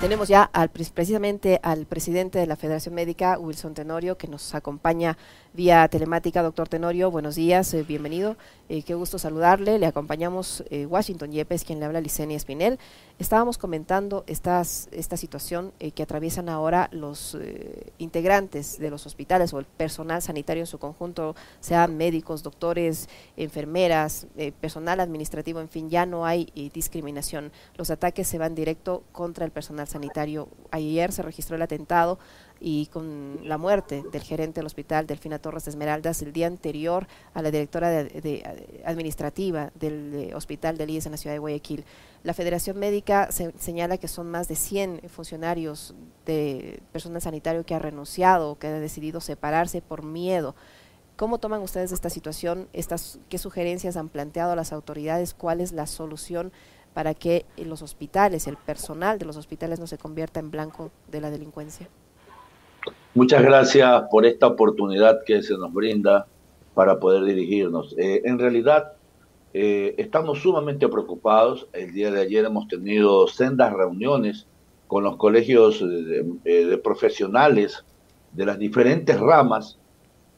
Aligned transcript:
Tenemos 0.00 0.28
ya 0.28 0.44
al, 0.44 0.68
precisamente 0.68 1.58
al 1.60 1.84
presidente 1.84 2.38
de 2.38 2.46
la 2.46 2.54
Federación 2.54 2.94
Médica, 2.94 3.36
Wilson 3.36 3.74
Tenorio, 3.74 4.16
que 4.16 4.28
nos 4.28 4.54
acompaña 4.54 5.18
vía 5.54 5.88
telemática. 5.88 6.40
Doctor 6.40 6.68
Tenorio, 6.68 7.10
buenos 7.10 7.34
días, 7.34 7.74
eh, 7.74 7.82
bienvenido. 7.82 8.36
Eh, 8.68 8.84
qué 8.84 8.94
gusto 8.94 9.18
saludarle. 9.18 9.76
Le 9.80 9.86
acompañamos 9.86 10.62
eh, 10.70 10.86
Washington 10.86 11.32
Yepes, 11.32 11.64
quien 11.64 11.80
le 11.80 11.86
habla 11.86 12.00
Licenia 12.00 12.36
Espinel. 12.36 12.78
Estábamos 13.18 13.58
comentando 13.58 14.22
estas, 14.28 14.88
esta 14.92 15.16
situación 15.16 15.72
que 15.78 16.02
atraviesan 16.04 16.48
ahora 16.48 16.88
los 16.92 17.36
integrantes 17.98 18.78
de 18.78 18.90
los 18.90 19.06
hospitales 19.06 19.52
o 19.52 19.58
el 19.58 19.64
personal 19.64 20.22
sanitario 20.22 20.62
en 20.62 20.68
su 20.68 20.78
conjunto, 20.78 21.34
sean 21.58 21.96
médicos, 21.96 22.44
doctores, 22.44 23.08
enfermeras, 23.36 24.28
personal 24.60 25.00
administrativo, 25.00 25.60
en 25.60 25.68
fin, 25.68 25.90
ya 25.90 26.06
no 26.06 26.26
hay 26.26 26.44
discriminación. 26.72 27.50
Los 27.76 27.90
ataques 27.90 28.28
se 28.28 28.38
van 28.38 28.54
directo 28.54 29.02
contra 29.10 29.44
el 29.44 29.50
personal 29.50 29.87
sanitario. 29.88 30.48
Ayer 30.70 31.12
se 31.12 31.22
registró 31.22 31.56
el 31.56 31.62
atentado 31.62 32.18
y 32.60 32.86
con 32.86 33.40
la 33.44 33.58
muerte 33.58 34.02
del 34.12 34.22
gerente 34.22 34.60
del 34.60 34.66
hospital, 34.66 35.06
Delfina 35.06 35.38
Torres 35.38 35.64
de 35.64 35.70
Esmeraldas, 35.70 36.22
el 36.22 36.32
día 36.32 36.46
anterior 36.46 37.06
a 37.34 37.42
la 37.42 37.50
directora 37.50 37.90
de, 37.90 38.82
administrativa 38.84 39.70
del 39.74 40.14
eh, 40.14 40.34
hospital 40.34 40.76
de 40.76 40.90
IES 40.90 41.06
en 41.06 41.12
la 41.12 41.18
ciudad 41.18 41.34
de 41.34 41.38
Guayaquil. 41.38 41.84
La 42.24 42.34
Federación 42.34 42.78
Médica 42.78 43.28
señala 43.30 43.98
que 43.98 44.08
son 44.08 44.30
más 44.30 44.48
de 44.48 44.56
100 44.56 45.02
funcionarios 45.08 45.94
de 46.26 46.80
personal 46.92 47.22
sanitario 47.22 47.64
que 47.64 47.74
ha 47.74 47.78
renunciado, 47.78 48.58
que 48.58 48.66
ha 48.66 48.80
decidido 48.80 49.20
separarse 49.20 49.80
por 49.80 50.02
miedo. 50.02 50.54
¿Cómo 51.18 51.38
toman 51.38 51.62
ustedes 51.62 51.90
esta 51.90 52.10
situación? 52.10 52.68
Estas, 52.72 53.18
¿Qué 53.28 53.38
sugerencias 53.38 53.96
han 53.96 54.08
planteado 54.08 54.54
las 54.54 54.72
autoridades? 54.72 55.34
¿Cuál 55.34 55.60
es 55.60 55.72
la 55.72 55.86
solución 55.86 56.52
para 56.94 57.14
que 57.14 57.44
los 57.56 57.82
hospitales, 57.82 58.46
el 58.46 58.56
personal 58.56 59.18
de 59.18 59.24
los 59.26 59.36
hospitales 59.36 59.78
no 59.78 59.86
se 59.86 59.98
convierta 59.98 60.40
en 60.40 60.50
blanco 60.50 60.90
de 61.10 61.20
la 61.20 61.30
delincuencia? 61.30 61.88
Muchas 63.14 63.42
gracias 63.42 64.04
por 64.10 64.26
esta 64.26 64.46
oportunidad 64.46 65.24
que 65.24 65.42
se 65.42 65.54
nos 65.56 65.72
brinda 65.72 66.26
para 66.74 67.00
poder 67.00 67.24
dirigirnos. 67.24 67.94
Eh, 67.98 68.22
en 68.24 68.38
realidad, 68.38 68.92
eh, 69.52 69.94
estamos 69.98 70.40
sumamente 70.40 70.88
preocupados. 70.88 71.66
El 71.72 71.92
día 71.92 72.10
de 72.10 72.20
ayer 72.20 72.44
hemos 72.44 72.68
tenido 72.68 73.26
sendas 73.26 73.72
reuniones 73.72 74.46
con 74.86 75.04
los 75.04 75.16
colegios 75.16 75.80
de, 75.80 76.24
eh, 76.44 76.78
profesionales 76.78 77.84
de 78.32 78.46
las 78.46 78.58
diferentes 78.58 79.18
ramas 79.18 79.78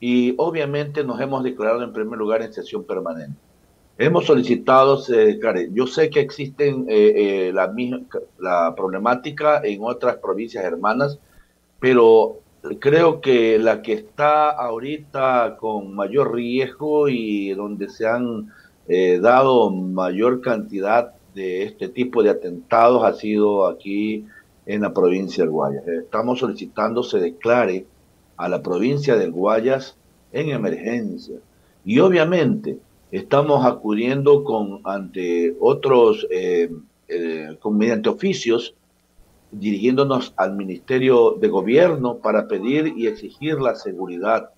y 0.01 0.35
obviamente 0.39 1.05
nos 1.05 1.21
hemos 1.21 1.45
declarado 1.45 1.83
en 1.83 1.93
primer 1.93 2.19
lugar 2.19 2.43
en 2.43 2.53
sesión 2.53 2.85
permanente. 2.85 3.39
Hemos 4.03 4.25
solicitado, 4.25 4.99
yo 5.75 5.87
sé 5.87 6.09
que 6.09 6.21
existen 6.21 6.87
la, 7.53 7.71
la 8.39 8.75
problemática 8.75 9.61
en 9.63 9.81
otras 9.83 10.17
provincias 10.17 10.65
hermanas, 10.65 11.19
pero 11.79 12.39
creo 12.79 13.21
que 13.21 13.59
la 13.59 13.83
que 13.83 13.93
está 13.93 14.53
ahorita 14.53 15.59
con 15.61 15.95
mayor 15.95 16.35
riesgo 16.35 17.11
y 17.11 17.51
donde 17.51 17.91
se 17.91 18.07
han 18.07 18.51
eh, 18.89 19.19
dado 19.21 19.71
mayor 19.71 20.41
cantidad 20.41 21.13
de 21.35 21.65
este 21.65 21.91
tipo 21.91 22.23
de 22.23 22.31
atentados 22.31 23.05
ha 23.05 23.13
sido 23.13 23.67
aquí 23.67 24.25
en 24.65 24.81
la 24.81 24.95
provincia 24.95 25.45
del 25.45 25.53
Guayas. 25.53 25.87
Estamos 25.87 26.39
solicitando 26.39 27.03
se 27.03 27.19
declare 27.19 27.85
a 28.39 28.49
la 28.49 28.63
provincia 28.63 29.17
del 29.17 29.31
Guayas 29.31 29.95
en 30.33 30.49
emergencia. 30.49 31.37
Y 31.85 31.99
obviamente 31.99 32.79
estamos 33.11 33.65
acudiendo 33.65 34.45
con 34.45 34.81
ante 34.85 35.57
otros, 35.61 36.27
eh, 36.31 36.71
eh, 37.09 37.59
mediante 37.71 38.09
oficios, 38.09 38.75
dirigiéndonos 39.51 40.33
al 40.37 40.55
Ministerio 40.55 41.33
de 41.33 41.49
Gobierno 41.49 42.19
para 42.19 42.47
pedir 42.47 42.95
y 42.97 43.09
exigir 43.09 43.61
la 43.61 43.75
seguridad. 43.75 44.51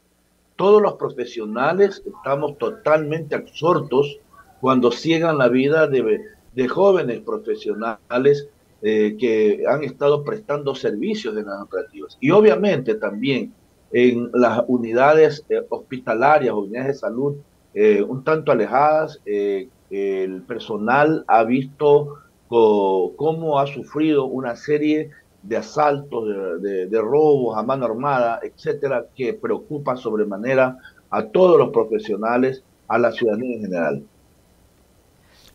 Todos 0.57 0.83
los 0.83 0.95
profesionales 0.95 2.03
estamos 2.05 2.59
totalmente 2.59 3.35
absortos 3.35 4.19
cuando 4.61 4.93
ciegan 4.93 5.39
la 5.39 5.49
vida 5.49 5.89
de, 5.89 6.21
jóvenes 6.69 7.21
profesionales 7.21 8.49
eh, 8.83 9.17
que 9.19 9.65
han 9.67 9.83
estado 9.83 10.23
prestando 10.23 10.75
servicios 10.75 11.35
de 11.35 11.43
las 11.43 11.63
operativas. 11.63 12.19
Y 12.21 12.31
obviamente 12.31 12.95
también 12.95 13.55
en 13.93 14.31
las 14.35 14.63
unidades 14.69 15.45
eh, 15.49 15.63
hospitalarias, 15.71 16.55
unidades 16.55 16.89
de 16.89 16.95
salud 16.95 17.37
eh, 17.75 18.03
un 18.03 18.25
tanto 18.25 18.53
alejadas, 18.53 19.21
el 19.25 20.43
personal 20.43 21.25
ha 21.29 21.45
visto 21.45 22.19
cómo 22.49 23.59
ha 23.59 23.67
sufrido 23.67 24.27
una 24.27 24.57
serie 24.57 25.11
de 25.43 25.57
asaltos, 25.57 26.29
de, 26.63 27.01
robos 27.01 27.57
a 27.57 27.63
mano 27.63 27.87
armada, 27.87 28.41
etcétera, 28.43 29.07
que 29.15 29.35
preocupa 29.35 29.97
sobremanera 29.97 30.79
a 31.11 31.25
todos 31.27 31.59
los 31.59 31.71
profesionales, 31.71 32.63
a 32.89 32.99
la 32.99 33.13
ciudadanía 33.13 33.57
en 33.57 33.63
general. 33.63 34.03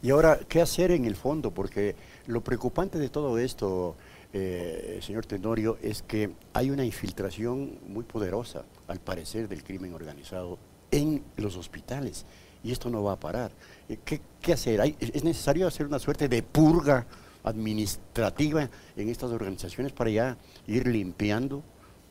Y 0.02 0.12
ahora, 0.12 0.40
¿qué 0.48 0.62
hacer 0.62 0.92
en 0.92 1.06
el 1.06 1.16
fondo? 1.16 1.52
Porque 1.52 1.96
lo 2.28 2.42
preocupante 2.42 3.00
de 3.00 3.10
todo 3.10 3.38
esto, 3.38 3.96
eh, 4.34 5.00
señor 5.02 5.26
Tenorio, 5.26 5.78
es 5.82 6.02
que 6.04 6.32
hay 6.54 6.70
una 6.70 6.86
infiltración 6.86 7.80
muy 7.88 8.04
poderosa, 8.04 8.64
al 8.88 9.00
parecer, 9.00 9.48
del 9.48 9.64
crimen 9.64 9.94
organizado 9.94 10.58
en 10.92 11.24
los 11.38 11.58
hospitales 11.58 12.26
y 12.64 12.72
esto 12.72 12.90
no 12.90 13.04
va 13.04 13.14
a 13.14 13.20
parar. 13.20 13.52
Eh, 13.88 13.98
¿Qué, 14.04 14.54
hacer? 14.54 14.80
¿Es 15.00 15.24
necesario 15.24 15.68
hacer 15.68 15.86
una 15.86 16.00
suerte 16.00 16.28
de 16.28 16.44
purga 16.44 17.06
administrativa 17.44 18.70
en 18.96 19.10
estas 19.10 19.32
organizaciones 19.32 19.92
para 19.92 20.10
ya 20.10 20.38
ir 20.68 20.88
limpiando 20.88 21.64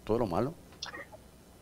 todo 0.04 0.19
lo 0.19 0.26
malo? 0.26 0.54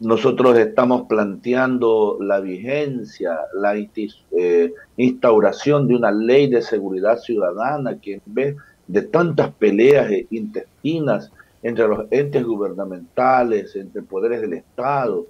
Nosotros 0.00 0.58
estamos 0.58 1.06
planteando 1.08 2.19
la 2.20 2.41
vigencia, 2.41 3.38
la 3.54 3.76
eh, 3.76 4.72
instauración 4.96 5.88
de 5.88 5.96
una 5.96 6.10
ley 6.10 6.48
de 6.48 6.62
seguridad 6.62 7.19
ciudadana 7.19 7.98
que 8.00 8.14
en 8.14 8.22
vez 8.26 8.56
de 8.86 9.02
tantas 9.02 9.52
peleas 9.54 10.10
intestinas 10.31 11.31
entre 11.62 11.88
los 11.88 12.06
entes 12.10 12.44
gubernamentales, 12.44 13.75
entre 13.76 14.02
poderes 14.02 14.42
del 14.42 14.52
Estado, 14.52 15.26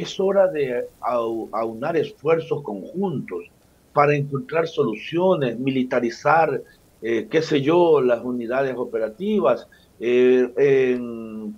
es 0.00 0.20
hora 0.20 0.46
de 0.46 0.86
aunar 1.00 1.96
esfuerzos 1.96 2.62
conjuntos 2.62 3.44
para 3.92 4.14
encontrar 4.14 4.68
soluciones, 4.68 5.58
militarizar, 5.58 6.62
eh, 7.02 7.26
qué 7.28 7.42
sé 7.42 7.60
yo, 7.60 8.00
las 8.00 8.22
unidades 8.22 8.76
operativas. 8.76 9.66
Eh, 9.98 10.98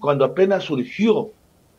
cuando 0.00 0.24
apenas 0.24 0.64
surgió 0.64 1.32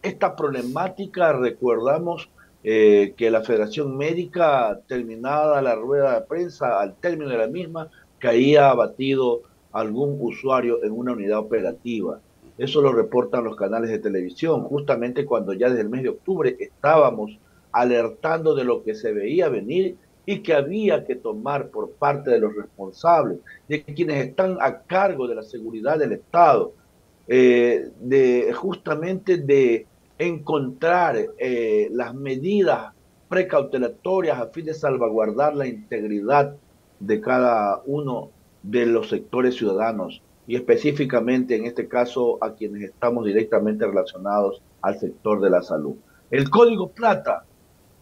esta 0.03 0.35
problemática, 0.35 1.33
recordamos 1.33 2.29
eh, 2.63 3.15
que 3.17 3.31
la 3.31 3.41
Federación 3.41 3.97
Médica, 3.97 4.79
terminada 4.87 5.63
la 5.63 5.73
rueda 5.73 6.13
de 6.13 6.27
prensa, 6.27 6.79
al 6.79 6.95
término 6.97 7.31
de 7.31 7.37
la 7.39 7.47
misma, 7.47 7.89
caía 8.19 8.69
abatido 8.69 9.41
algún 9.71 10.17
usuario 10.19 10.83
en 10.83 10.91
una 10.91 11.13
unidad 11.13 11.39
operativa. 11.39 12.19
Eso 12.57 12.81
lo 12.81 12.91
reportan 12.91 13.43
los 13.43 13.55
canales 13.55 13.89
de 13.89 13.99
televisión, 13.99 14.63
justamente 14.63 15.25
cuando 15.25 15.53
ya 15.53 15.69
desde 15.69 15.81
el 15.81 15.89
mes 15.89 16.03
de 16.03 16.09
octubre 16.09 16.55
estábamos 16.59 17.37
alertando 17.71 18.53
de 18.53 18.63
lo 18.63 18.83
que 18.83 18.95
se 18.95 19.13
veía 19.13 19.49
venir 19.49 19.97
y 20.25 20.39
que 20.39 20.53
había 20.53 21.05
que 21.05 21.15
tomar 21.15 21.69
por 21.69 21.91
parte 21.91 22.29
de 22.31 22.39
los 22.39 22.55
responsables, 22.55 23.39
de 23.67 23.83
quienes 23.83 24.27
están 24.27 24.57
a 24.61 24.79
cargo 24.79 25.27
de 25.27 25.35
la 25.35 25.43
seguridad 25.43 25.97
del 25.97 26.11
Estado, 26.13 26.73
eh, 27.27 27.89
de 27.99 28.53
justamente 28.53 29.37
de 29.37 29.87
encontrar 30.19 31.17
eh, 31.39 31.89
las 31.91 32.13
medidas 32.13 32.93
precautelatorias 33.29 34.37
a 34.39 34.47
fin 34.47 34.65
de 34.65 34.73
salvaguardar 34.73 35.55
la 35.55 35.65
integridad 35.65 36.55
de 36.99 37.21
cada 37.21 37.81
uno 37.85 38.29
de 38.61 38.85
los 38.85 39.09
sectores 39.09 39.55
ciudadanos 39.55 40.21
y 40.47 40.55
específicamente 40.55 41.55
en 41.55 41.65
este 41.65 41.87
caso 41.87 42.37
a 42.41 42.53
quienes 42.53 42.83
estamos 42.83 43.25
directamente 43.25 43.85
relacionados 43.85 44.61
al 44.81 44.99
sector 44.99 45.39
de 45.41 45.49
la 45.49 45.61
salud. 45.61 45.95
El 46.29 46.49
código 46.49 46.89
plata, 46.89 47.45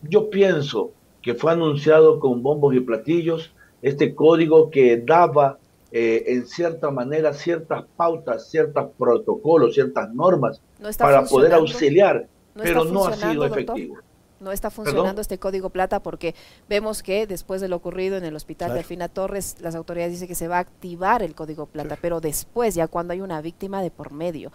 yo 0.04 0.30
pienso 0.30 0.92
que 1.22 1.36
fue 1.36 1.52
anunciado 1.52 2.20
con 2.20 2.42
bombos 2.42 2.74
y 2.76 2.80
platillos, 2.80 3.54
este 3.82 4.16
código 4.16 4.70
que 4.70 4.98
daba 4.98 5.58
eh, 5.92 6.24
en 6.28 6.46
cierta 6.46 6.92
manera 6.92 7.34
ciertas 7.34 7.84
pautas, 7.98 8.50
ciertos 8.50 8.92
protocolos, 8.98 9.74
ciertas 9.74 10.14
normas 10.14 10.62
para 10.98 11.24
poder 11.26 11.54
auxiliar, 11.54 12.28
pero 12.54 12.86
no 12.86 13.06
ha 13.06 13.14
sido 13.14 13.46
efectivo 13.46 13.98
no 14.40 14.52
está 14.52 14.70
funcionando 14.70 15.22
este 15.22 15.38
código 15.38 15.70
plata 15.70 16.00
porque 16.02 16.36
vemos 16.68 17.04
que 17.04 17.28
después 17.28 17.62
de 17.62 17.68
lo 17.68 17.76
ocurrido 17.76 18.18
en 18.18 18.24
el 18.24 18.36
hospital 18.36 18.74
de 18.74 18.80
Alfina 18.80 19.08
Torres, 19.08 19.58
las 19.60 19.76
autoridades 19.76 20.14
dicen 20.14 20.28
que 20.28 20.36
se 20.36 20.48
va 20.48 20.58
a 20.58 20.62
activar 20.62 21.24
el 21.24 21.36
código 21.36 21.66
plata, 21.66 21.98
pero 22.02 22.22
después, 22.22 22.76
ya 22.76 22.88
cuando 22.88 23.14
hay 23.14 23.22
una 23.22 23.42
víctima 23.42 23.82
de 23.82 23.92
por 23.92 24.12
medio, 24.12 24.52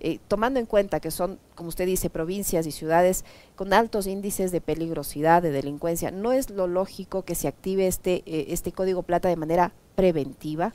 eh, 0.00 0.18
tomando 0.28 0.60
en 0.60 0.66
cuenta 0.66 1.00
que 1.00 1.10
son, 1.10 1.38
como 1.54 1.68
usted 1.68 1.86
dice, 1.86 2.10
provincias 2.10 2.66
y 2.66 2.72
ciudades 2.72 3.24
con 3.56 3.72
altos 3.72 4.06
índices 4.06 4.52
de 4.52 4.60
peligrosidad, 4.60 5.42
de 5.42 5.50
delincuencia, 5.50 6.10
¿no 6.10 6.32
es 6.32 6.50
lo 6.50 6.66
lógico 6.66 7.22
que 7.22 7.34
se 7.34 7.48
active 7.48 7.86
este, 7.86 8.22
eh, 8.26 8.46
este 8.48 8.72
código 8.72 9.02
plata 9.02 9.28
de 9.28 9.36
manera 9.36 9.72
preventiva? 9.94 10.74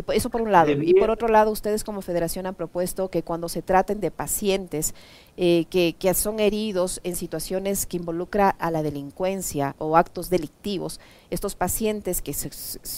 Eh, 0.00 0.16
eso 0.16 0.30
por 0.30 0.42
un 0.42 0.52
lado. 0.52 0.70
Y 0.70 0.94
por 0.94 1.10
otro 1.10 1.28
lado, 1.28 1.50
ustedes 1.50 1.84
como 1.84 2.02
federación 2.02 2.46
han 2.46 2.54
propuesto 2.54 3.10
que 3.10 3.22
cuando 3.22 3.48
se 3.48 3.62
traten 3.62 4.00
de 4.00 4.10
pacientes 4.10 4.94
eh, 5.36 5.66
que, 5.70 5.94
que, 5.98 6.12
son 6.14 6.40
heridos 6.40 7.00
en 7.04 7.16
situaciones 7.16 7.86
que 7.86 7.96
involucra 7.96 8.50
a 8.50 8.70
la 8.70 8.82
delincuencia 8.82 9.74
o 9.78 9.96
actos 9.96 10.30
delictivos, 10.30 11.00
estos 11.30 11.54
pacientes 11.54 12.22
que 12.22 12.34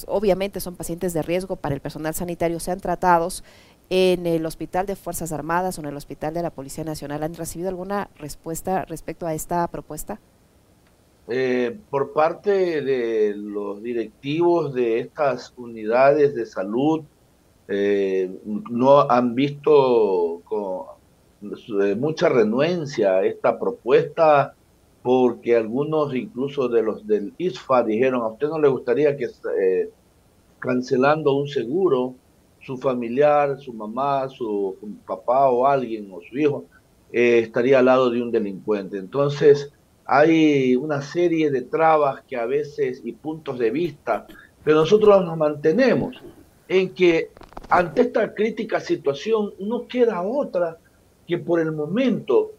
obviamente 0.06 0.60
son 0.60 0.76
pacientes 0.76 1.12
de 1.12 1.22
riesgo 1.22 1.56
para 1.56 1.74
el 1.74 1.80
personal 1.80 2.14
sanitario 2.14 2.58
sean 2.60 2.80
tratados 2.80 3.44
en 3.90 4.26
el 4.26 4.46
Hospital 4.46 4.86
de 4.86 4.96
Fuerzas 4.96 5.32
Armadas 5.32 5.76
o 5.76 5.82
en 5.82 5.88
el 5.88 5.96
Hospital 5.96 6.32
de 6.32 6.42
la 6.42 6.50
Policía 6.50 6.82
Nacional. 6.82 7.22
¿Han 7.22 7.34
recibido 7.34 7.68
alguna 7.68 8.08
respuesta 8.16 8.84
respecto 8.86 9.26
a 9.26 9.34
esta 9.34 9.66
propuesta? 9.68 10.18
Eh, 11.28 11.78
por 11.88 12.12
parte 12.12 12.82
de 12.82 13.34
los 13.36 13.80
directivos 13.82 14.74
de 14.74 14.98
estas 14.98 15.54
unidades 15.56 16.34
de 16.34 16.46
salud, 16.46 17.02
eh, 17.68 18.30
no 18.44 19.08
han 19.08 19.34
visto 19.34 20.42
con 20.44 20.86
eh, 21.80 21.94
mucha 21.94 22.28
renuencia 22.28 23.14
a 23.14 23.24
esta 23.24 23.58
propuesta 23.58 24.54
porque 25.02 25.56
algunos 25.56 26.14
incluso 26.14 26.68
de 26.68 26.82
los 26.82 27.06
del 27.06 27.32
ISFA 27.38 27.84
dijeron, 27.84 28.22
a 28.22 28.28
usted 28.28 28.48
no 28.48 28.58
le 28.60 28.68
gustaría 28.68 29.16
que 29.16 29.28
cancelando 30.58 31.34
un 31.34 31.48
seguro, 31.48 32.14
su 32.60 32.78
familiar, 32.78 33.58
su 33.58 33.72
mamá, 33.72 34.28
su 34.28 34.76
papá 35.04 35.50
o 35.50 35.66
alguien 35.66 36.08
o 36.12 36.20
su 36.20 36.38
hijo 36.38 36.64
estaría 37.10 37.80
al 37.80 37.86
lado 37.86 38.10
de 38.10 38.22
un 38.22 38.30
delincuente. 38.30 38.96
Entonces, 38.98 39.72
hay 40.04 40.76
una 40.76 41.02
serie 41.02 41.50
de 41.50 41.62
trabas 41.62 42.22
que 42.26 42.36
a 42.36 42.46
veces 42.46 43.00
y 43.04 43.12
puntos 43.12 43.58
de 43.58 43.70
vista, 43.70 44.26
pero 44.64 44.78
nosotros 44.78 45.24
nos 45.24 45.36
mantenemos 45.36 46.16
en 46.68 46.94
que 46.94 47.30
ante 47.68 48.02
esta 48.02 48.34
crítica 48.34 48.80
situación 48.80 49.52
no 49.60 49.86
queda 49.86 50.22
otra 50.22 50.78
que 51.26 51.38
por 51.38 51.60
el 51.60 51.72
momento 51.72 52.52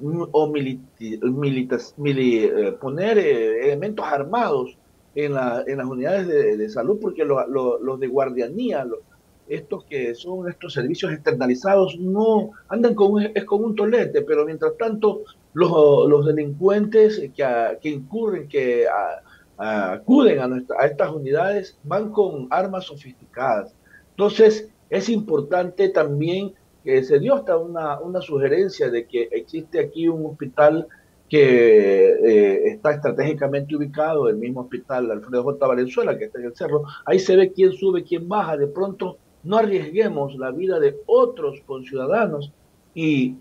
o 0.00 0.52
eh, 0.56 2.72
poner 2.80 3.18
eh, 3.18 3.66
elementos 3.66 4.04
armados 4.04 4.76
en, 5.14 5.32
en 5.66 5.78
las 5.78 5.86
unidades 5.86 6.26
de, 6.26 6.68
salud, 6.68 6.98
porque 7.00 7.24
los 7.24 8.00
de 8.00 8.06
guardianía, 8.08 8.84
estos 9.46 9.84
que 9.84 10.14
son 10.14 10.48
estos 10.48 10.72
servicios 10.72 11.12
externalizados 11.12 11.96
no 12.00 12.50
andan 12.68 12.94
con 12.94 13.22
es 13.22 13.44
con 13.44 13.62
un 13.62 13.76
tolete, 13.76 14.22
pero 14.22 14.44
mientras 14.44 14.76
tanto 14.76 15.22
los, 15.54 16.08
los 16.08 16.26
delincuentes 16.26 17.18
que, 17.34 17.78
que 17.80 17.88
incurren, 17.88 18.48
que 18.48 18.86
acuden 19.56 20.38
a, 20.40 20.48
a 20.78 20.86
estas 20.86 21.10
unidades 21.10 21.78
van 21.84 22.10
con 22.10 22.48
armas 22.50 22.84
sofisticadas. 22.84 23.74
Entonces 24.10 24.68
es 24.90 25.08
importante 25.08 25.88
también 25.88 26.52
que 26.84 27.02
se 27.02 27.18
dio 27.18 27.34
hasta 27.34 27.56
una, 27.56 27.98
una 28.00 28.20
sugerencia 28.20 28.90
de 28.90 29.06
que 29.06 29.28
existe 29.32 29.80
aquí 29.80 30.06
un 30.06 30.26
hospital 30.26 30.86
que 31.28 32.10
eh, 32.10 32.68
está 32.68 32.92
estratégicamente 32.92 33.74
ubicado, 33.74 34.28
el 34.28 34.36
mismo 34.36 34.60
hospital 34.60 35.10
Alfredo 35.10 35.42
J. 35.42 35.66
Valenzuela, 35.66 36.18
que 36.18 36.26
está 36.26 36.38
en 36.38 36.46
el 36.46 36.54
cerro, 36.54 36.84
ahí 37.06 37.18
se 37.18 37.34
ve 37.34 37.50
quién 37.52 37.72
sube, 37.72 38.04
quién 38.04 38.28
baja, 38.28 38.56
de 38.56 38.66
pronto 38.66 39.16
no 39.42 39.56
arriesguemos 39.56 40.36
la 40.36 40.50
vida 40.50 40.78
de 40.78 40.96
otros 41.06 41.60
conciudadanos 41.66 42.52
y 42.94 43.36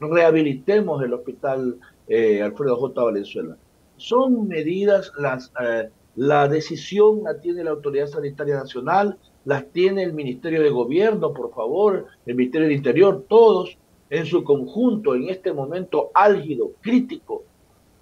rehabilitemos 0.00 1.02
el 1.02 1.14
hospital 1.14 1.78
eh, 2.08 2.42
Alfredo 2.42 2.76
J. 2.76 3.02
Valenzuela. 3.02 3.56
Son 3.96 4.48
medidas, 4.48 5.12
las, 5.18 5.52
eh, 5.60 5.88
la 6.16 6.48
decisión 6.48 7.22
la 7.24 7.40
tiene 7.40 7.64
la 7.64 7.70
Autoridad 7.70 8.06
Sanitaria 8.06 8.56
Nacional, 8.56 9.18
las 9.44 9.66
tiene 9.72 10.02
el 10.02 10.12
Ministerio 10.12 10.62
de 10.62 10.70
Gobierno, 10.70 11.32
por 11.32 11.54
favor, 11.54 12.06
el 12.26 12.34
Ministerio 12.34 12.68
del 12.68 12.76
Interior, 12.76 13.24
todos 13.28 13.76
en 14.10 14.26
su 14.26 14.44
conjunto 14.44 15.14
en 15.14 15.28
este 15.28 15.52
momento 15.52 16.10
álgido, 16.14 16.72
crítico, 16.80 17.44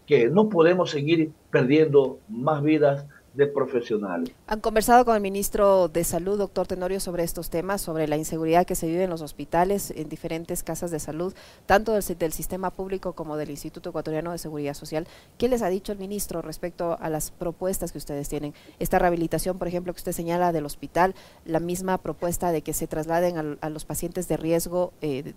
que 0.07 0.29
no 0.29 0.49
podemos 0.49 0.91
seguir 0.91 1.31
perdiendo 1.51 2.19
más 2.29 2.63
vidas 2.63 3.07
de 3.35 3.47
profesionales. 3.47 4.35
¿Han 4.47 4.61
conversado 4.61 5.05
con 5.05 5.15
el 5.15 5.23
ministro 5.23 5.89
de 5.89 6.05
Salud, 6.05 6.39
doctor 6.39 6.67
Tenorio, 6.67 7.01
sobre 7.01 7.25
estos 7.25 7.49
temas, 7.51 7.81
sobre 7.81 8.07
la 8.07 8.17
inseguridad 8.17 8.67
que 8.67 8.75
se 8.75 8.87
vive 8.87 9.05
en 9.05 9.11
los 9.11 9.23
hospitales, 9.23 9.91
en 9.91 10.09
diferentes 10.09 10.63
casas 10.63 10.91
de 10.91 11.01
salud, 11.01 11.35
tanto 11.67 11.93
del, 11.93 12.05
del, 12.19 12.33
sistema 12.33 12.71
público 12.71 13.15
como 13.15 13.37
del 13.37 13.51
Instituto 13.51 13.91
Ecuatoriano 13.91 14.33
de 14.33 14.39
Seguridad 14.39 14.75
Social? 14.75 15.07
¿Qué 15.39 15.49
les 15.49 15.63
ha 15.63 15.69
dicho 15.69 15.93
el 15.93 15.99
ministro 15.99 16.43
respecto 16.43 16.99
a 17.01 17.09
las 17.09 17.31
propuestas 17.31 17.93
que 17.93 17.99
ustedes 17.99 18.29
tienen? 18.29 18.55
Esta 18.79 18.99
rehabilitación, 18.99 19.59
por 19.59 19.69
ejemplo, 19.69 19.93
que 19.93 19.99
usted 19.99 20.13
señala 20.13 20.53
del 20.53 20.67
hospital, 20.67 21.15
la 21.47 21.61
misma 21.61 21.99
propuesta 21.99 22.53
de 22.53 22.63
que 22.63 22.75
se 22.75 22.87
trasladen 22.87 23.59
a, 23.61 23.71
los 23.71 23.85
pacientes 23.85 24.29
de 24.29 24.37
riesgo 24.37 24.93
eh, 25.01 25.33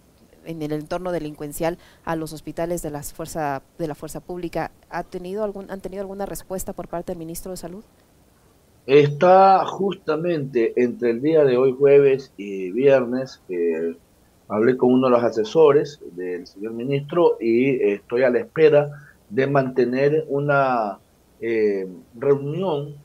en 0.46 0.62
el 0.62 0.72
entorno 0.72 1.12
delincuencial 1.12 1.78
a 2.04 2.16
los 2.16 2.34
hospitales 2.34 2.82
de, 2.82 2.92
las 2.92 3.14
fuerza, 3.14 3.62
de 3.78 3.88
la 3.88 3.96
fuerza 3.96 4.20
pública. 4.20 4.72
¿Ha 4.90 5.04
tenido 5.04 5.44
algún, 5.44 5.70
¿Han 5.72 5.82
tenido 5.82 6.02
alguna 6.02 6.26
respuesta 6.26 6.74
por 6.74 6.88
parte 6.88 7.12
del 7.12 7.20
ministro 7.20 7.52
de 7.52 7.58
Salud? 7.58 7.84
Está 8.86 9.66
justamente 9.66 10.74
entre 10.76 11.12
el 11.12 11.22
día 11.22 11.44
de 11.44 11.58
hoy, 11.58 11.76
jueves 11.78 12.32
y 12.38 12.72
viernes, 12.72 13.42
que 13.48 13.96
hablé 14.48 14.78
con 14.78 14.94
uno 14.94 15.08
de 15.08 15.12
los 15.12 15.24
asesores 15.24 16.00
del 16.12 16.46
señor 16.46 16.74
ministro 16.74 17.38
y 17.40 17.82
estoy 17.82 18.24
a 18.24 18.30
la 18.30 18.40
espera 18.40 18.92
de 19.30 19.48
mantener 19.48 20.26
una 20.30 21.00
eh, 21.42 21.88
reunión 22.16 22.96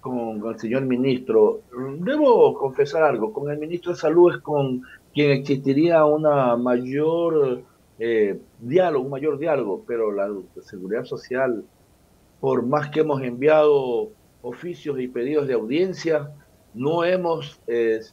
con, 0.00 0.44
el 0.48 0.58
señor 0.58 0.82
ministro. 0.82 1.60
Debo 1.98 2.54
confesar 2.54 3.04
algo, 3.04 3.32
con 3.32 3.50
el 3.50 3.58
ministro 3.58 3.92
de 3.92 3.98
Salud 3.98 4.34
es 4.34 4.40
con 4.40 4.82
quien 5.12 5.30
existiría 5.32 6.04
una 6.04 6.56
mayor 6.56 7.62
eh, 7.98 8.38
diálogo, 8.60 9.04
un 9.04 9.10
mayor 9.10 9.38
diálogo, 9.38 9.84
pero 9.86 10.12
la 10.12 10.28
seguridad 10.62 11.04
social, 11.04 11.64
por 12.40 12.64
más 12.64 12.90
que 12.90 13.00
hemos 13.00 13.22
enviado 13.22 14.10
oficios 14.42 14.98
y 15.00 15.08
pedidos 15.08 15.46
de 15.46 15.54
audiencia, 15.54 16.30
no 16.72 17.04
hemos, 17.04 17.60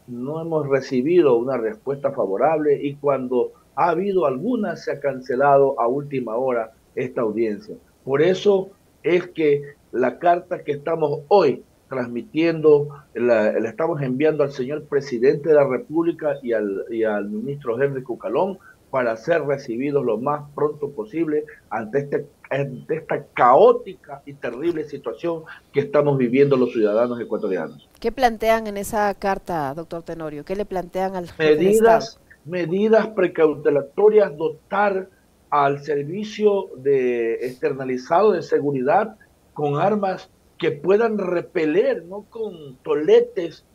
no 0.07 0.41
hemos 0.41 0.67
recibido 0.67 1.37
una 1.37 1.57
respuesta 1.57 2.11
favorable 2.11 2.79
y 2.81 2.95
cuando 2.95 3.53
ha 3.75 3.89
habido 3.89 4.25
alguna 4.25 4.75
se 4.75 4.91
ha 4.91 4.99
cancelado 4.99 5.79
a 5.79 5.87
última 5.87 6.35
hora 6.35 6.73
esta 6.95 7.21
audiencia. 7.21 7.75
Por 8.03 8.23
eso 8.23 8.71
es 9.03 9.27
que 9.27 9.75
la 9.91 10.17
carta 10.17 10.63
que 10.63 10.73
estamos 10.73 11.21
hoy 11.27 11.63
transmitiendo, 11.89 12.89
la, 13.13 13.49
estamos 13.57 14.01
enviando 14.01 14.43
al 14.43 14.51
señor 14.51 14.83
presidente 14.85 15.49
de 15.49 15.55
la 15.55 15.65
República 15.65 16.37
y 16.43 16.53
al, 16.53 16.85
y 16.89 17.03
al 17.03 17.29
ministro 17.29 17.81
Henry 17.81 18.03
Cucalón 18.03 18.59
para 18.89 19.15
ser 19.17 19.43
recibidos 19.43 20.03
lo 20.05 20.17
más 20.17 20.43
pronto 20.55 20.91
posible 20.91 21.45
ante, 21.69 21.99
este, 21.99 22.25
ante 22.49 22.95
esta 22.95 23.23
caótica 23.33 24.21
y 24.25 24.33
terrible 24.33 24.85
situación 24.85 25.43
que 25.73 25.81
estamos 25.81 26.17
viviendo 26.17 26.55
los 26.55 26.71
ciudadanos 26.71 27.19
ecuatorianos. 27.19 27.87
¿Qué 27.99 28.11
plantean 28.11 28.67
en 28.67 28.77
esa 28.77 29.13
carta, 29.15 29.73
doctor 29.73 30.03
Tenorio? 30.03 30.45
¿Qué 30.45 30.55
le 30.55 30.65
plantean 30.65 31.15
al 31.15 31.27
medidas, 31.37 32.19
medidas 32.45 33.07
precautorias, 33.07 34.35
dotar 34.37 35.09
al 35.49 35.83
servicio 35.83 36.69
de 36.77 37.45
externalizado 37.45 38.31
de 38.33 38.41
seguridad 38.41 39.15
con 39.53 39.79
armas 39.79 40.29
que 40.57 40.71
puedan 40.71 41.17
repeler, 41.17 42.05
no 42.05 42.23
con 42.29 42.77
toletes. 42.77 43.65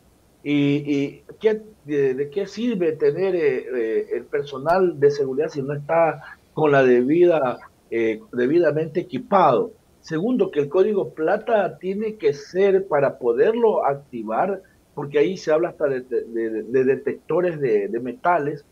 ¿Y, 0.45 1.21
¿qué, 1.39 1.61
de, 1.85 2.29
qué 2.29 2.47
sirve 2.47 2.91
tener 2.93 3.33
eh, 3.33 3.65
eh, 3.73 4.07
el 4.13 4.25
personal 4.25 4.99
de 4.99 5.09
seguridad 5.09 5.47
si 5.47 5.61
no 5.61 5.73
está 5.73 6.21
con 6.53 6.73
la 6.73 6.83
debida, 6.83 7.59
eh, 7.89 8.19
debidamente 8.33 9.01
equipado? 9.01 9.71
Segundo, 10.01 10.51
que 10.51 10.59
el 10.59 10.69
código 10.69 11.13
plata 11.13 11.77
tiene 11.77 12.15
que 12.15 12.33
ser 12.33 12.87
para 12.87 13.17
poderlo 13.19 13.85
activar, 13.85 14.61
porque 14.93 15.19
ahí 15.19 15.37
se 15.37 15.53
habla 15.53 15.69
hasta 15.69 15.87
de, 15.87 16.03
detectores 16.03 17.61
de, 17.61 17.99
metales. 18.01 18.65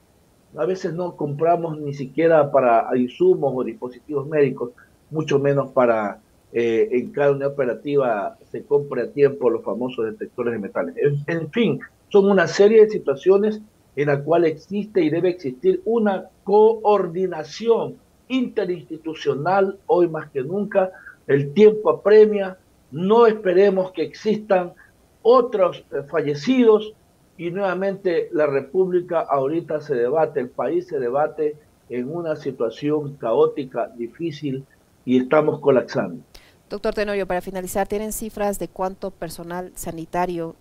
A 0.57 0.65
veces 0.65 0.93
no 0.93 1.15
compramos 1.15 1.79
ni 1.79 1.93
siquiera 1.93 2.51
para 2.51 2.85
insumos 2.97 3.53
o 3.55 3.63
dispositivos 3.63 4.27
médicos, 4.27 4.71
mucho 5.09 5.39
menos 5.39 5.71
para 5.71 6.19
eh, 6.53 6.89
en 6.91 7.12
cada 7.12 7.31
unidad 7.31 7.53
operativa 7.53 8.38
se 8.51 8.63
compre 8.63 9.03
a 9.03 9.12
tiempo 9.12 9.50
los 9.50 9.63
famosos 9.63 10.05
detectores 10.05 10.53
de 10.53 10.60
metales. 10.60 10.96
En, 11.27 11.50
fin, 11.51 11.79
son 12.10 12.29
una 12.29 12.48
serie 12.48 12.81
de 12.81 12.89
situaciones 12.89 13.62
en 13.96 14.08
la 14.08 14.22
cual 14.22 14.46
existe 14.46 15.01
y 15.01 15.10
debe 15.10 15.29
existir 15.29 15.81
una 15.86 16.29
coordinación 16.43 17.96
interinstitucional 18.27 19.77
hoy 19.88 20.10
más 20.10 20.29
que 20.31 20.41
nunca. 20.41 20.91
El 21.27 21.53
tiempo 21.53 21.89
apremia, 21.89 22.58
no 22.91 23.27
esperemos 23.27 23.91
que 23.91 24.03
existan 24.03 24.74
otros 25.22 25.86
eh, 25.91 26.03
fallecidos 26.10 26.93
y 27.38 27.50
nuevamente 27.51 28.27
la 28.34 28.46
República 28.46 29.22
ahorita 29.22 29.79
se 29.79 29.96
debate, 29.96 30.41
el 30.41 30.50
país 30.50 30.88
se 30.88 31.00
debate 31.00 31.55
en 31.89 32.13
una 32.13 32.36
situación 32.36 33.15
caótica, 33.15 33.88
difícil 33.88 34.65
y 35.05 35.17
estamos 35.17 35.60
colapsando. 35.60 36.22
Doctor 36.71 36.93
Tenorio, 36.93 37.27
para 37.27 37.41
finalizar, 37.41 37.85
¿tienen 37.85 38.13
cifras 38.13 38.57
de 38.57 38.69
cuánto 38.69 39.11
personal 39.11 39.73
sanitario 39.75 40.55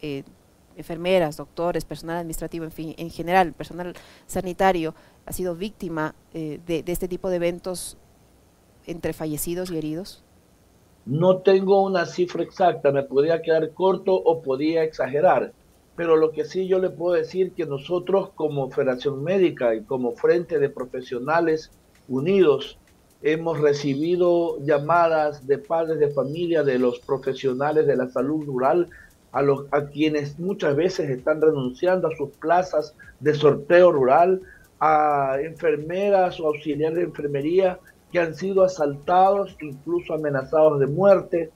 eh, 0.00 0.24
enfermeras, 0.76 1.36
doctores, 1.36 1.84
personal 1.84 2.16
administrativo, 2.16 2.64
en 2.64 2.72
fin, 2.72 2.94
en 2.96 3.10
general, 3.10 3.52
personal 3.52 3.92
sanitario, 4.26 4.94
ha 5.26 5.32
sido 5.34 5.54
víctima 5.54 6.14
eh, 6.32 6.58
de, 6.66 6.82
este 6.86 7.06
tipo 7.06 7.28
de 7.28 7.36
eventos 7.36 7.98
entre 8.86 9.12
fallecidos 9.12 9.70
y 9.70 9.76
heridos? 9.76 10.24
No 11.04 11.42
tengo 11.42 11.82
una 11.82 12.06
cifra 12.06 12.42
exacta, 12.42 12.90
me 12.90 13.02
podría 13.02 13.42
quedar 13.42 13.74
corto 13.74 14.14
o 14.14 14.40
podría 14.40 14.84
exagerar, 14.84 15.52
pero 15.96 16.16
lo 16.16 16.30
que 16.30 16.46
sí 16.46 16.66
yo 16.66 16.78
le 16.78 16.88
puedo 16.88 17.14
decir 17.14 17.52
que 17.52 17.66
nosotros 17.66 18.30
como 18.34 18.70
Federación 18.70 19.22
Médica 19.22 19.74
y 19.74 19.82
como 19.82 20.12
Frente 20.12 20.58
de 20.58 20.70
Profesionales 20.70 21.70
Unidos 22.08 22.78
hemos 23.22 23.60
recibido 23.60 24.58
llamadas 24.64 25.46
de 25.46 25.58
padres 25.58 25.98
de 25.98 26.10
familia 26.10 26.62
de 26.62 26.78
los 26.78 26.98
profesionales 27.00 27.86
de 27.86 27.96
la 27.96 28.08
salud 28.08 28.44
rural 28.44 28.88
a, 29.30 29.42
los, 29.42 29.66
a 29.70 29.86
quienes 29.86 30.38
muchas 30.38 30.76
veces 30.76 31.08
están 31.08 31.40
renunciando 31.40 32.08
a 32.08 32.16
sus 32.16 32.30
plazas 32.36 32.94
de 33.20 33.34
sorteo 33.34 33.92
rural, 33.92 34.42
a 34.80 35.36
enfermeras 35.40 36.40
o 36.40 36.48
auxiliares 36.48 36.98
de 36.98 37.04
enfermería 37.04 37.78
que 38.10 38.18
han 38.18 38.34
sido 38.34 38.62
asaltados, 38.62 39.56
incluso 39.60 40.12
amenazados 40.12 40.80
de 40.80 40.86
muerte. 40.86 41.50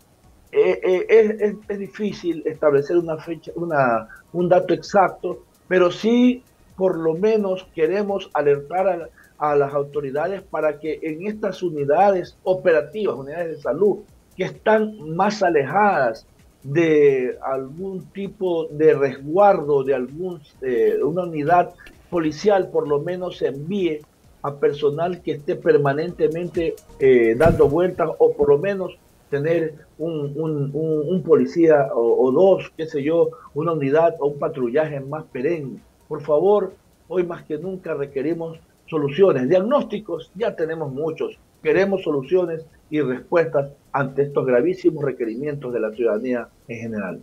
Eh, 0.52 0.80
eh, 0.82 1.56
es, 1.68 1.78
difícil 1.78 2.42
establecer 2.46 2.96
una 2.96 3.18
fecha, 3.18 3.50
una, 3.56 4.08
un 4.32 4.49
dato 4.49 4.73
exacto, 4.73 5.44
pero 5.68 5.90
sí 5.90 6.42
por 6.76 6.96
lo 6.96 7.14
menos 7.14 7.66
queremos 7.75 8.30
alertar 8.32 8.87
a, 8.88 9.08
a 9.38 9.54
las 9.54 9.74
autoridades 9.74 10.42
para 10.42 10.78
que 10.78 10.98
en 11.02 11.26
estas 11.26 11.62
unidades 11.62 12.36
operativas, 12.42 13.16
unidades 13.16 13.56
de 13.56 13.62
salud, 13.62 13.98
que 14.36 14.44
están 14.44 15.14
más 15.14 15.42
alejadas 15.42 16.26
de 16.62 17.38
algún 17.42 18.06
tipo 18.06 18.66
de 18.66 18.94
resguardo, 18.94 19.84
de 19.84 19.94
algún, 19.94 20.40
eh, 20.62 20.98
unidad 21.02 21.74
policial, 22.10 22.68
por 22.70 22.88
lo 22.88 23.00
menos 23.00 23.38
se 23.38 23.48
envíe 23.48 24.00
a 24.42 24.54
personal 24.54 25.22
que 25.22 25.32
esté 25.32 25.56
permanentemente 25.56 26.74
eh, 26.98 27.34
dando 27.36 27.68
vueltas 27.68 28.10
o 28.18 28.32
por 28.32 28.48
lo 28.48 28.58
menos 28.58 28.96
tener 29.30 29.74
un, 29.98 30.32
un, 30.36 31.22
policía 31.22 31.88
o, 31.94 32.30
dos, 32.30 32.72
qué 32.76 32.86
sé 32.86 33.02
yo, 33.02 33.30
una 33.54 33.72
unidad 33.72 34.14
o 34.20 34.28
un 34.28 34.38
patrullaje 34.38 35.00
más 35.00 35.24
perenne. 35.24 35.80
Por 36.06 36.22
favor, 36.22 36.74
hoy 37.08 37.24
más 37.24 37.42
que 37.44 37.58
nunca 37.58 37.94
requerimos 37.94 38.58
soluciones. 38.86 39.48
Diagnósticos 39.48 40.30
ya 40.34 40.54
tenemos 40.54 40.92
muchos. 40.92 41.38
Queremos 41.62 42.02
soluciones 42.02 42.64
y 42.90 43.00
respuestas 43.00 43.70
ante 43.92 44.22
estos 44.22 44.46
gravísimos 44.46 45.04
requerimientos 45.04 45.72
de 45.72 45.80
la 45.80 45.90
ciudadanía 45.90 46.48
en 46.68 46.78
general. 46.78 47.20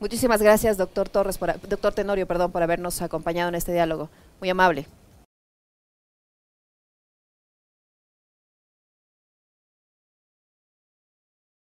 Muchísimas 0.00 0.42
gracias, 0.42 0.78
doctor 0.78 1.08
Torres, 1.08 1.38
por, 1.38 1.60
doctor 1.68 1.92
Tenorio, 1.92 2.26
perdón, 2.26 2.50
por 2.50 2.62
habernos 2.62 3.02
acompañado 3.02 3.48
en 3.48 3.54
este 3.54 3.72
diálogo. 3.72 4.08
Muy 4.40 4.50
amable. 4.50 4.86